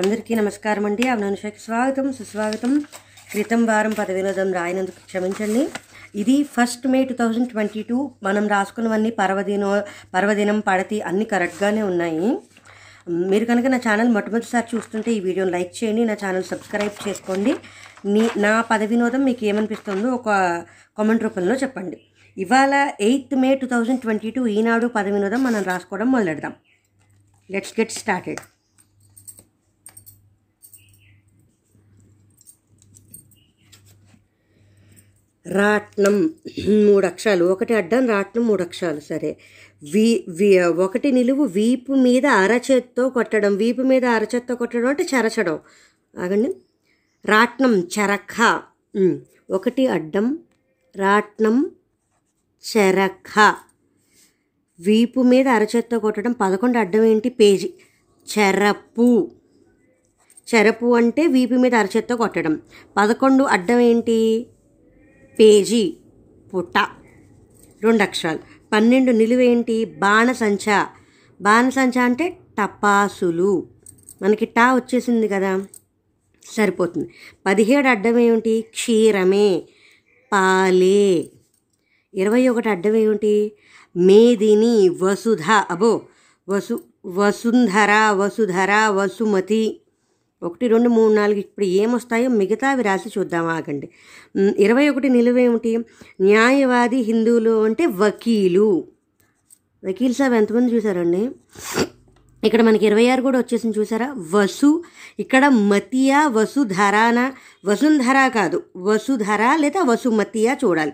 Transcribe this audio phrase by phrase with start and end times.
[0.00, 1.04] అందరికీ నమస్కారం అండి.
[1.08, 2.72] అవనానుషకి స్వాగతం సుస్వాగతం.
[3.30, 5.62] క్రితం వారం పద వినోదం రాయినందుకు క్షమించండి.
[6.20, 7.96] ఇది first May two thousand twenty two.
[8.26, 9.70] మనం రాసుకున్నవన్నీ పర్వదినో
[10.14, 12.28] పర్వదినం పడతి అన్నీ కరెక్ట్గానే ఉన్నాయి.
[13.30, 17.54] మీరు కనుక నా ఛానల్ మొట్టమొదటిసారి చూస్తుంటే ఈ వీడియోని లైక్ చేయండి నా ఛానల్ సబ్స్క్రైబ్ చేసుకోండి.
[18.14, 20.28] నీ నా పద వినోదం మీకు ఏమనిపిస్తుందో ఒక
[21.00, 21.98] కామెంట్ రూపంలో చెప్పండి.
[22.36, 22.74] ఇవాళ
[23.08, 26.54] eighth May two thousand twenty two Eenadu పద వినోదం మనం రాసుకోవడం మొదలెడదాం.
[27.50, 28.40] Let's get started.
[35.48, 36.34] రాట్నం
[36.86, 37.44] మూడు అక్షరాలు.
[37.44, 39.00] ఒకటి అడ్డం రాట్నం మూడు అక్షరాలు.
[39.00, 39.36] సరే.
[39.92, 43.56] వీ వీ ఒకటి నిలువు వీపు మీద అరచేత్తో కొట్టడం.
[43.56, 45.58] వీపు మీద అరచేత్తో కొట్టడం అంటే చెరచడం.
[46.18, 46.54] ఆగండి.
[47.24, 48.60] రాట్నం చెరఖ.
[49.50, 50.38] ఒకటి అడ్డం
[50.96, 51.70] రాట్నం
[52.76, 53.54] చెరఖ.
[54.80, 56.32] వీపు మీద అరచేత్తో కొట్టడం.
[56.32, 57.28] పదకొండు అడ్డం ఏంటి?
[57.28, 57.72] పేజీ.
[58.38, 59.30] చెరపు.
[60.54, 62.60] చెరపు అంటే వీపు మీద అరచేత్తో కొట్టడం.
[62.96, 64.46] పదకొండు అడ్డం ఏంటి?
[65.38, 65.96] పేజీ
[66.54, 66.78] పుట్ట.
[67.82, 68.38] రెండు అక్షరాలు
[68.72, 69.84] పన్నెండు నిలువేంటి?
[69.84, 70.84] బాణసంచ.
[71.40, 73.68] బాణసంచ అంటే టపాసులు.
[74.22, 75.66] మనకి టా వచ్చేసింది కదా?
[76.52, 77.10] సరిపోతుంది.
[77.46, 79.62] పదిహేడు అడ్డం ఏమిటి క్షీరమే.
[80.32, 81.30] పాలే.
[82.14, 83.52] ఇరవై ఒకటి అడ్డం ఏమిటి
[83.96, 85.42] మేదిని వసుధ.
[85.70, 86.02] అబో
[86.48, 89.80] వసు వసుంధర వసుధర వసుమతి.
[90.42, 93.88] ఒకటి రెండు మూడు నాలుగు ఇప్పుడు ఏమొస్తాయో మిగతావి రాసి చూద్దాం ఆగండి.
[94.36, 95.76] ఇరవై ఒకటి నిలువేమిటి
[96.20, 98.86] న్యాయవాది హిందువులు అంటే వకీలు.
[99.84, 101.30] వకీల్ సాబ్ ఎంతమంది చూసారండి
[102.44, 104.16] ఇక్కడ మనకి ఇరవై ఆరు కూడా వచ్చేసింది చూసారా?
[104.34, 104.82] వసు
[105.18, 107.32] ఇక్కడ మతియా వసుధరాన
[107.64, 110.92] వసుంధర కాదు వసుధర లేదా వసుమతియా చూడాలి.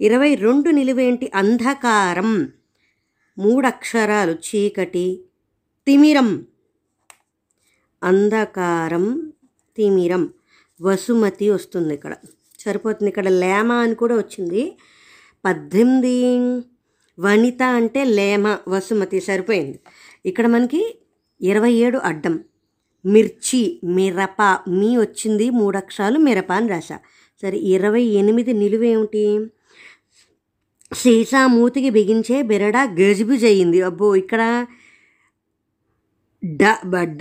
[0.00, 2.48] ఇరవై రెండు నిలువేంటి అంధకారం.
[3.38, 5.24] మూడు అక్షరాలు చీకటి.
[5.86, 6.46] తిమిరం.
[8.04, 9.32] అంధకారం
[9.76, 10.24] తిమిరం
[10.82, 12.14] వసుమతి వస్తుంది ఇక్కడ.
[12.64, 13.08] సరిపోతుంది.
[13.08, 14.62] ఇక్కడ లేమ అని కూడా వచ్చింది.
[15.44, 16.16] పద్దెనిమిది
[17.18, 19.78] వనిత అంటే లేమ వసుమతి సరిపోయింది.
[20.26, 20.82] ఇక్కడ మనకి
[21.40, 22.34] ఇరవై ఏడు అడ్డం.
[23.04, 26.96] మిర్చి మిరప మీ వచ్చింది మూడు అక్షరాలు మిరప అని రాశా.
[27.42, 29.24] సరే ఇరవై ఎనిమిది నిలువేమిటి
[30.92, 34.42] సీసా మూతికి బిగించే బెరడా గజిబిజ్ అయ్యింది అబ్బో ఇక్కడ
[36.44, 36.64] డ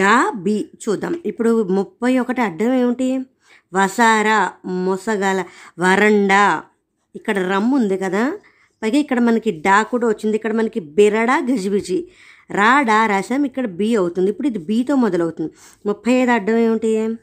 [0.02, 1.18] డా బి చూద్దాం.
[1.26, 3.26] ఇప్పుడు ముప్పై ఒకటి అడ్డం ఏమిటి?
[3.74, 5.44] వసార మొసగల
[5.80, 6.64] వరండా.
[7.16, 8.38] ఇక్కడ రమ్ము ఉంది కదా.
[8.84, 10.36] పైగా ఇక్కడ మనకి డా కూడా వచ్చింది.
[10.36, 12.08] ఇక్కడ మనకి బిరడా గజిబిజి.
[12.52, 14.30] రా డా రాసాం ఇక్కడ బి అవుతుంది.
[14.30, 15.52] ఇప్పుడు ఇది బీతో మొదలవుతుంది.
[15.86, 17.18] ముప్పై ఐదు అడ్డం ఏమిటి?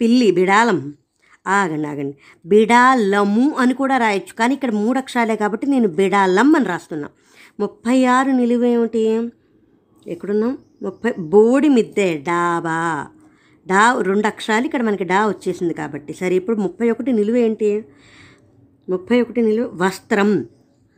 [0.00, 0.94] పిల్లి బిడాలం.
[1.46, 2.16] ఆగండి ఆగండి.
[2.46, 4.34] బిడాలము అని కూడా రాయొచ్చు.
[4.34, 7.08] కానీ ఇక్కడ మూడు అక్షరాలే కాబట్టి నేను బిడాలం అని రాస్తున్నా.
[7.60, 9.30] ముప్పై ఆరు నిలువేమిటి
[10.06, 10.58] ఎక్కడున్నాం?
[10.82, 13.06] ముప్పై బోడి మిద్దె డాబా
[13.66, 16.14] డా రెండు అక్షరాలు ఇక్కడ మనకి డా వచ్చేసింది కాబట్టి.
[16.14, 17.84] సరే ఇప్పుడు ముప్పై ఒకటి నిలువ ఏంటి?
[18.88, 20.46] ముప్పై ఒకటి నిలువ వస్త్రం.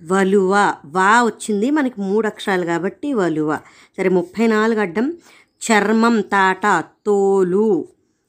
[0.02, 0.74] వలువ.
[0.84, 3.58] వా వచ్చింది మనకి మూడు అక్షరాలు కాబట్టి వలువ.
[3.98, 5.18] సరే ముప్పై నాలుగు అడ్డం
[5.66, 7.88] చర్మం తాట తోలు.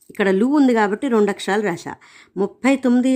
[0.09, 1.95] ఇక్కడ లు ఉంది కాబట్టి రెండు అక్షరాలు రాసా
[2.37, 3.11] ముప్పై తొమ్మిది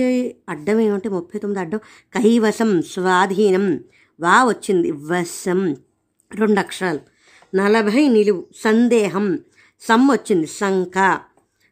[0.48, 1.78] అడ్డం ఏమంటే ముప్పై తొమ్మిది అడ్డం
[2.14, 3.80] కైవసం స్వాధీనం.
[4.20, 4.90] వా వచ్చింది.
[4.90, 5.76] వశం.
[6.34, 7.13] రెండు అక్షరాలు.
[7.54, 9.38] నలభై నిలువు సందేహం.
[9.80, 11.20] సమ్ వచ్చింది శంక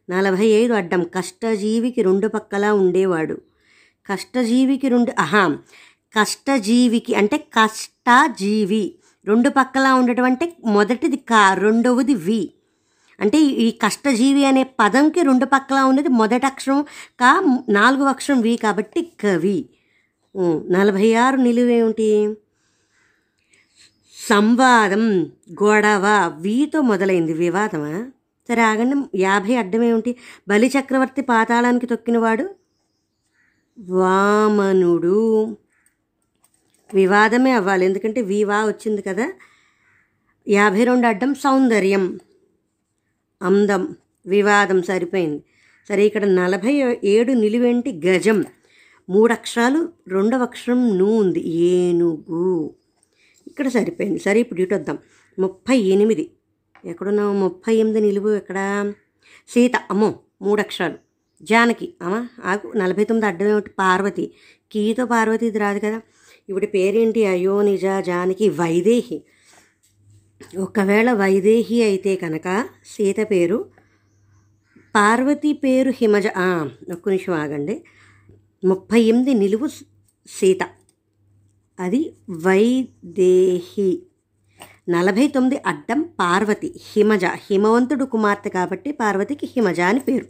[0.09, 3.41] నలభై ఐదు అడ్డం కష్టజీవికి రెండు పక్కలా ఉండేవాడు.
[4.05, 5.57] కష్టజీవికి రెండు ఆహా
[6.19, 8.95] కష్టజీవికి అంటే కష్టజీవి.
[9.25, 12.53] రెండు పక్కలా ఉండటం అంటే మొదటిది కా రెండవది వి.
[13.19, 16.81] అంటే ఈ- కష్టజీవి అనే పదంకి రెండు పక్కలా ఉన్నది మొదటి అక్షరం
[17.19, 19.65] కా నాలుగు అక్షరం వి కాబట్టి కవి
[20.71, 22.35] నలభై ఆరు నిలువేమిటి?
[24.29, 25.25] సంవాదం
[25.63, 28.11] గొడవ వీతో మొదలైంది వివాదమా?
[28.47, 30.15] సరే ఆగండి యాభై అడ్డం ఏమిటి
[30.47, 32.55] బలి చక్రవర్తి పాతాళానికి తొక్కినవాడు?
[33.79, 35.57] వామనుడు.
[36.93, 39.33] వివాదమే అవ్వాలి ఎందుకంటే వివా వచ్చింది కదా.
[40.47, 42.19] యాభై రెండు అడ్డం సౌందర్యం.
[43.41, 43.95] అందం
[44.25, 45.43] వివాదం సరిపోయింది.
[45.89, 48.45] సరే ఇక్కడ నలభై ఏడు నిలువేంటి గజం.
[49.09, 51.49] మూడు అక్షరాలు రెండవ అక్షరం ను ఉంది.
[51.49, 52.73] ఏనుగు.
[53.53, 54.19] ఇక్కడ సరిపోయింది.
[54.19, 54.97] సరే ఇప్పుడు ఇటు వద్దాం.
[55.39, 56.31] ముప్పై ఎనిమిది.
[56.85, 57.33] ఎక్కడున్నావు?
[57.33, 58.93] ముప్పై ఎనిమిది నిలువు ఎక్కడ?
[59.47, 60.93] సీత అమ్మో మూడు అక్షరాలు
[61.43, 63.69] జానకి అమ్మా ఆకు నలభై తొమ్మిది అడ్డం ఏమిటి?
[63.79, 64.33] పార్వతి.
[64.71, 66.01] కీతో పార్వతి ఇది రాదు కదా.
[66.49, 67.25] ఇప్పుడు పేరేంటి?
[67.25, 69.21] అయోనిజ జానకి వైదేహి.
[70.57, 73.69] ఒకవేళ వైదేహి అయితే కనుక సీత పేరు
[74.95, 76.27] పార్వతి పేరు హిమజ.
[76.93, 77.83] ఒక్క నిమిషం ఆగండి.
[78.65, 79.67] ముప్పై ఎనిమిది నిలువు
[80.27, 80.59] సీత.
[81.79, 84.03] అది వైదేహి.
[84.89, 87.25] నలభై తొమ్మిది అడ్డం పార్వతి హిమజ.
[87.25, 90.25] హిమవంతుడు కుమార్తె కాబట్టి పార్వతికి హిమజ అని పేరు.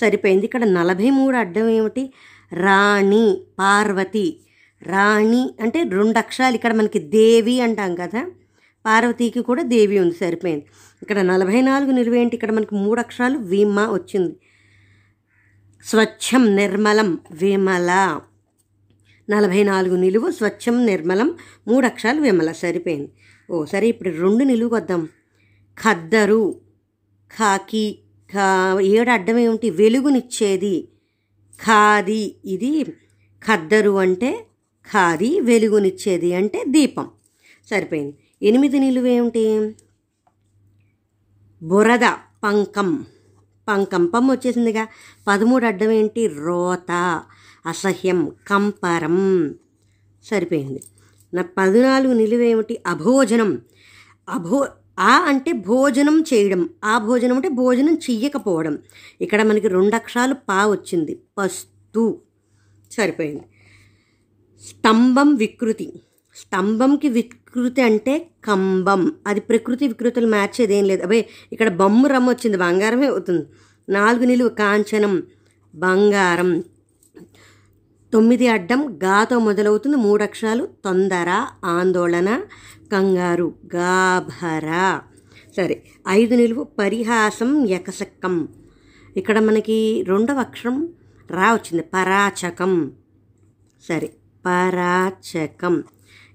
[0.00, 0.44] సరిపోయింది.
[0.44, 2.12] ఇక్కడ నలభై మూడు అడ్డం ఏమిటి?
[2.52, 4.40] రాణి పార్వతి.
[4.82, 8.30] రాణి అంటే రెండు అక్షరాలు ఇక్కడ మనకి దేవి అంటాం కదా.
[8.86, 10.14] పార్వతికి కూడా దేవి ఉంది.
[10.14, 10.66] సరిపోయింది.
[11.02, 14.36] ఇక్కడ నలభై నాలుగు నిలువేంటి ఇక్కడ మనకి మూడు అక్షరాలు విమ వచ్చింది.
[15.84, 18.20] స్వచ్ఛం నిర్మలం విమల.
[19.32, 21.28] నలభై నాలుగు నిలువు స్వచ్ఛం నిర్మలం
[21.68, 23.10] మూడు అక్షరాలు విమల సరిపోయింది.
[23.50, 25.08] ఓ సరే ఇప్పుడు రెండు నిలువు వద్దాం.
[25.82, 26.40] ఖద్దరు
[27.32, 27.98] ఖాకి
[28.32, 29.70] ఖా ఏడు అడ్డం ఏమిటి?
[29.70, 30.88] వెలుగునిచ్చేది.
[31.54, 32.84] ఖాది ఇది
[33.46, 34.30] ఖద్దరు అంటే
[34.92, 37.06] ఖాది వెలుగునిచ్చేది అంటే దీపం.
[37.70, 38.14] సరిపోయింది.
[38.42, 39.74] ఎనిమిది నిలువు ఏమిటి?
[41.62, 42.06] బురద
[42.44, 42.90] పంకం.
[43.68, 44.84] పంకం వచ్చేసిందిగా.
[45.28, 46.26] పదమూడు అడ్డం ఏంటి?
[46.26, 47.22] రోత.
[47.66, 49.54] అసహ్యం కంపరం.
[50.24, 50.82] సరిపోయింది.
[51.34, 53.62] నా పద్నాలుగు నిలువేమిటి అభోజనం.
[54.28, 54.68] అభో
[54.98, 56.68] ఆ అంటే భోజనం చేయడం.
[56.84, 58.78] ఆ భోజనం అంటే భోజనం చెయ్యకపోవడం.
[59.20, 61.20] ఇక్కడ మనకి రెండు అక్షరాలు పా వచ్చింది.
[61.38, 62.20] పస్తు.
[62.92, 63.42] సరిపోయింది.
[64.68, 65.92] స్తంభం వికృతి.
[66.36, 71.02] స్తంభంకి వికృతి అంటే కంబం అది ప్రకృతి వికృతులు మ్యాచ్ ఏదేం లేదు.
[71.02, 72.56] అబ్బాయి ఇక్కడ బొమ్మ రమ్మ వచ్చింది.
[72.56, 73.46] బంగారమే అవుతుంది.
[73.88, 75.22] నాలుగు నిలువు కాంచనం.
[75.74, 76.64] బంగారం.
[78.12, 79.96] తొమ్మిది అడ్డం గాతో మొదలవుతుంది.
[79.96, 80.68] మూడు అక్షరాలు.
[80.84, 82.42] తొందర ఆందోళన
[82.92, 85.00] కంగారు గాభర.
[85.56, 88.48] సరే ఐదు నిలువు పరిహాసం యకసక్కం
[89.16, 90.88] ఇక్కడ మనకి రెండవ అక్షరం
[91.30, 91.82] రా వచ్చింది.
[91.94, 92.92] పరాచకం.
[93.88, 94.12] సరే
[94.46, 95.84] పరాచకం.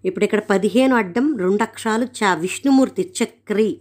[0.05, 3.77] ఇప్పుడు ఇక్కడ పదిహేను అడ్డం రెండు అక్షరాలు చా విష్ణుమూర్తి చక్రి.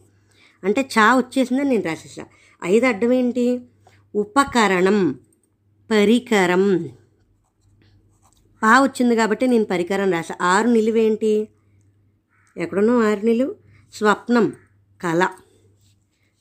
[0.65, 2.25] అంటే చా వచ్చేసిందని నేను రాసేసా.
[2.65, 3.61] ఐదు అడ్డం ఏంటి?
[4.15, 5.19] ఉపకరణం
[5.91, 6.89] పరికరం.
[8.63, 11.49] పా వచ్చింది కాబట్టి నేను పరికరం రాసా ఆరు నిలువేంటి?
[12.57, 13.55] ఎక్కడున్నావు ఆరు నిలువు
[13.93, 14.53] స్వప్నం
[15.03, 15.29] కళ.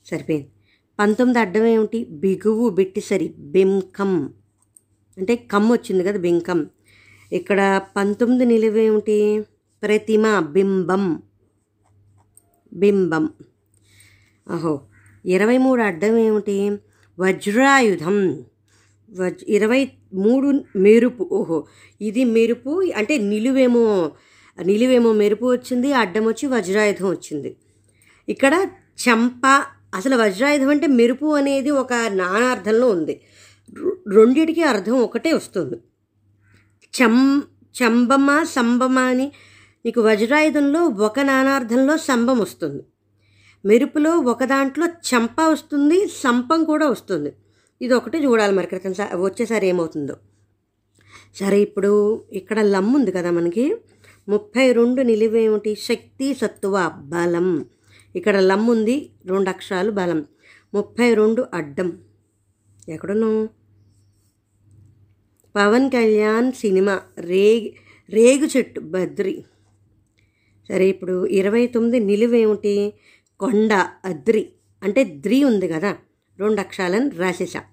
[0.06, 0.52] సరిపోయింది.
[1.00, 2.06] పంతొమ్మిది అడ్డం ఏమిటి?
[2.06, 4.34] బిగువు బిట్టిసరి బింకం.
[5.18, 6.70] అంటే కమ్ వచ్చింది కదా బింకం.
[7.32, 9.42] ఇక్కడ పంతొమ్మిది నిలువేమిటి
[9.84, 11.22] ప్రతిమ బింబం.
[12.74, 13.30] బింబం.
[14.50, 14.82] అహో
[15.26, 16.78] ఇరవై మూడు అడ్డం ఏమిటి?
[17.20, 18.46] వజ్రాయుధం.
[19.12, 21.68] వజ్ ఇరవై మూడు మెరుపు ఓహో
[22.02, 24.12] ఇది మెరుపు అంటే నిలువేమో
[24.64, 27.58] నిలువేమో మెరుపు వచ్చింది అడ్డం వచ్చి వజ్రాయుధం వచ్చింది.
[28.30, 28.54] ఇక్కడ
[29.10, 29.46] చంప
[29.94, 33.22] అసలు వజ్రాయుధం అంటే మెరుపు అనేది ఒక నానార్థంలో ఉంది.
[34.08, 35.78] రెండిటికి అర్థం ఒకటే వస్తుంది.
[36.94, 37.44] చం
[37.76, 39.32] చంబమ సంబమ అని
[39.86, 42.84] నీకు వజ్రాయుధంలో ఒక నానార్థంలో సంబం వస్తుంది.
[43.66, 47.32] మెరుపులో ఒక దాంట్లో చంప వస్తుంది సంపం కూడా వస్తుంది.
[47.86, 50.16] ఇది ఒకటి చూడాలి మరి క్రితం వచ్చేసారి ఏమవుతుందో.
[51.36, 53.76] సరే ఇప్పుడు ఇక్కడ లమ్ ఉంది కదా మనకి.
[54.30, 55.76] ముప్పై రెండు నిలువేమిటి?
[55.76, 57.66] శక్తి సత్తువ బలం.
[58.16, 60.26] ఇక్కడ లమ్ ఉంది రెండు అక్షరాలు బలం.
[60.74, 61.98] ముప్పై రెండు అడ్డం.
[62.90, 63.50] ఎక్కడను
[65.56, 67.76] పవన్ కళ్యాణ్ సినిమా రేగి
[68.10, 69.46] రేగు చెట్టు బద్రి.
[70.70, 72.94] సరే ఇప్పుడు ఇరవై తొమ్మిది నిలువేమిటి?
[73.40, 73.74] కొండ
[74.06, 74.50] అద్రి.
[74.84, 75.98] అంటే ద్రి ఉంది కదా.
[76.40, 77.64] రెండు అక్షరాలను రాసేసా.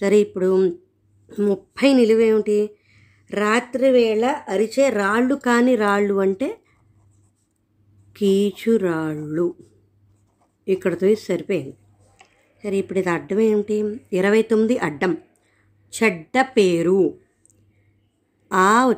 [0.00, 0.78] సరే ఇప్పుడు
[1.40, 2.70] ముప్పై నిలువేమిటి?
[3.30, 6.58] రాత్రి వేళ అరిచే రాళ్ళు కాని రాళ్ళు అంటే
[8.16, 9.54] కీచురాళ్ళు
[10.68, 11.76] ఇక్కడతో ఇది సరిపోయింది.
[12.64, 14.00] సరే ఇప్పుడు ఇది అడ్డం ఏమిటి?
[14.12, 15.16] ఇరవై తొమ్మిది అడ్డం.
[16.02, 17.14] చెడ్డ పేరు.
[18.52, 18.94] ఆ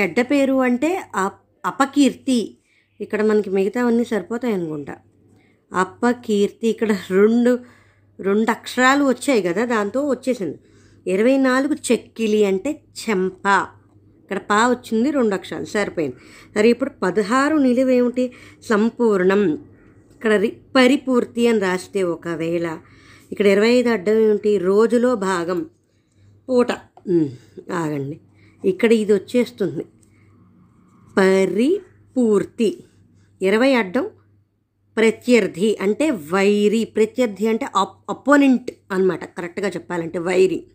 [0.00, 2.58] చెడ్డ పేరు అంటే అప్- అపకీర్తి.
[3.00, 4.96] ఇక్కడ మనకి మిగతావన్నీ సరిపోతాయి అనుకుంటా
[5.74, 7.58] అపకీర్తి ఇక్కడ రెండు
[8.20, 10.58] రెండు అక్షరాలు వచ్చాయి కదా దాంతో వచ్చేసింది.
[11.06, 13.66] ఇరవై నాలుగు చెక్కిలి అంటే చెంప.
[14.22, 16.16] ఇక్కడ పా వచ్చింది రెండు అక్షరాలు సరిపోయింది.
[16.54, 19.52] సరే ఇప్పుడు పదహారు నిలువేమిటి సంపూర్ణం.
[20.14, 22.78] ఇక్కడ రి- పరిపూర్తి అని రాస్తే ఒకవేళ.
[23.32, 24.58] ఇక్కడ ఇరవై ఐదు అడ్డం ఏమిటి?
[24.58, 25.66] రోజులో భాగం.
[26.48, 26.72] పూట.
[27.72, 28.20] ఆగండి.
[28.64, 29.84] ఇక్కడ ఇది వచ్చేస్తుంది.
[31.16, 32.84] పరిపూర్తి.
[33.42, 34.10] ఇరవై అడ్డం
[34.96, 36.84] ప్రత్యర్థి అంటే వైరి.
[36.84, 40.66] ప్రత్యర్థి అంటే అప్ అపోనెంట్ అనమాట కరెక్ట్గా చెప్పాలంటే వైరి.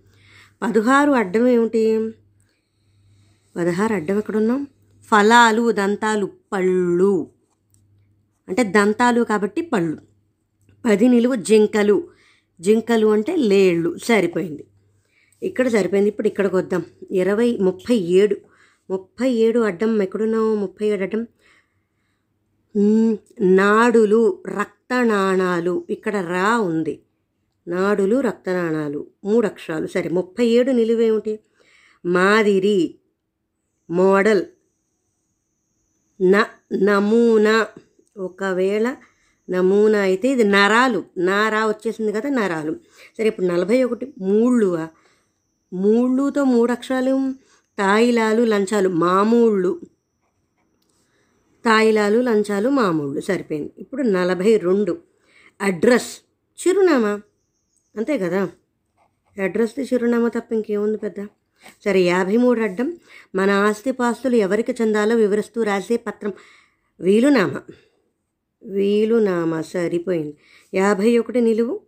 [0.61, 2.11] పదహారు అడ్డం ఏమిటి?
[3.55, 4.67] పదహారు అడ్డం ఎక్కడున్నాం?
[5.01, 7.27] ఫలాలు దంతాలు పళ్ళు.
[8.47, 9.97] అంటే దంతాలు కాబట్టి పళ్ళు.
[10.85, 12.07] పది నిలువు జింకలు.
[12.61, 13.97] జింకలు అంటే లేళ్ళు.
[13.97, 14.67] సరిపోయింది.
[15.43, 16.09] ఇక్కడ సరిపోయింది.
[16.09, 16.85] ఇప్పుడు ఇక్కడికి వద్దాం.
[17.11, 18.37] ఇరవై ముప్పై ఏడు.
[18.89, 20.55] ముప్పై ఏడు అడ్డం ఎక్కడున్నావు?
[20.55, 21.27] ముప్పై ఏడు అడ్డం.
[23.41, 26.99] నాడులు రక్తనాణాలు ఇక్కడ రా ఉంది.
[27.67, 31.39] నాడులు రక్తనాణాలు మూడు అక్షరాలు సరే ముప్పై ఏడు నిలువేమిటి?
[32.05, 32.95] మాదిరి
[33.89, 34.45] మోడల్
[36.21, 37.67] న నమూనా.
[38.17, 38.95] ఒకవేళ
[39.49, 41.03] నమూనా అయితే ఇది నరాలు.
[41.17, 42.73] నారా వచ్చేసింది కదా నరాలు.
[43.17, 44.87] సరే ఇప్పుడు నలభై ఒకటి మూళ్ళువా?
[45.73, 47.33] మూళ్ళుతో మూడు అక్షరాలు
[47.79, 48.89] తాయిలాలు లంచాలు.
[48.89, 49.81] మామూళ్ళు.
[51.65, 53.21] తాయిలాలు లంచాలు మామూళ్ళు.
[53.21, 53.71] సరిపోయింది.
[53.77, 54.97] ఇప్పుడు నలభై రెండు.
[55.61, 56.17] అడ్రస్.
[56.67, 57.21] చిరునామా.
[57.97, 58.49] అంతే కదా?
[59.43, 61.27] అడ్రస్ది చిరునామా తప్ప ఇంకేముంది పెద్ద?
[61.85, 62.97] సరే యాభై మూడు అడ్డం.
[63.35, 66.33] మన ఆస్తిపాస్తులు ఎవరికి చెందాలో వివరిస్తూ రాసే పత్రం.
[66.99, 67.61] వీలునామా.
[68.63, 69.61] వీలునామా.
[69.61, 70.37] సరిపోయింది.
[70.73, 71.81] యాభై ఒకటి నిలువు.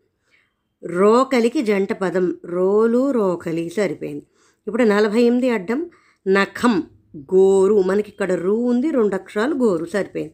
[0.86, 2.38] రోకలికి జంట పదం.
[2.46, 4.26] రోలు రోకలి సరిపోయింది.
[4.68, 5.90] ఇప్పుడు నలభై ఎనిమిది అడ్డం.
[6.28, 6.84] నఖం.
[7.18, 10.34] గోరు మనకి ఇక్కడ రూ ఉంది రెండు అక్షరాలు గోరు సరిపోయింది.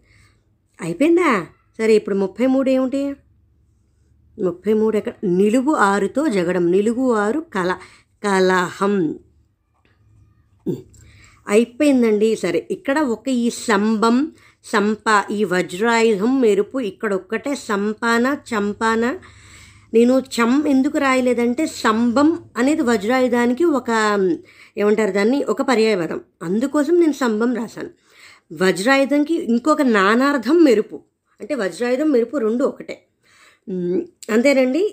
[0.81, 1.47] అయిపోయిందా?
[1.77, 3.15] సరే ఇప్పుడు ముప్పై మూడు ఏమిటి?
[4.43, 7.77] ముప్పై మూడు ఎక్కడ నిలువు ఆరుతో జగడం నిలువు ఆరు కల
[8.23, 9.19] కలహం.
[11.47, 12.35] అయిపోయిందండి.
[12.35, 14.31] సరే ఇక్కడ ఒక ఈ సంభం
[14.63, 19.17] సంప ఈ వజ్రాయుధం మెరుపు ఇక్కడ ఒక్కటే సంపాన చంపాన
[19.93, 23.89] నేను చం ఎందుకు రాయలేదంటే సంబం అనేది వజ్రాయుధానికి ఒక
[24.77, 27.91] ఏమంటారు దాన్ని ఒక పర్యాయపదం అందుకోసం నేను సంబం రాశాను.
[28.53, 30.97] వజ్రాయుధంకి ఇంకొక నానార్థం మెరుపు.
[31.41, 32.95] అంటే వజ్రాయుధం మెరుపు రెండు ఒకటే.
[34.35, 34.83] అంతేనండి.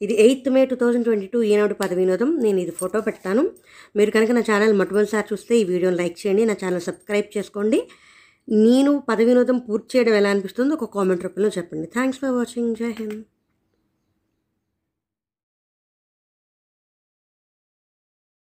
[0.00, 2.30] ఇది eighth May two thousand twenty two Eenadu పద వినోదం.
[2.44, 3.42] నేను ఇది ఫోటో పెడతాను.
[3.96, 7.80] మీరు కనుక నా ఛానల్ మొట్టమొదటిసారి చూస్తే ఈ వీడియోని లైక్ చేయండి నా ఛానల్ సబ్స్క్రైబ్ చేసుకోండి.
[8.48, 11.88] నేను పద వినోదం పూర్తి చేయడం ఎలా అనిపిస్తుందో ఒక కామెంట్ రూపంలో చెప్పండి.
[11.96, 12.70] Thanks for watching.
[12.76, 13.20] జై హింద్.